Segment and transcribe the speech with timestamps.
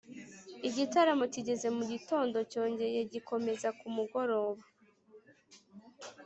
[0.67, 4.63] Igitaramo kigeze mu gitondo cyongere gikomeze ku mugoroba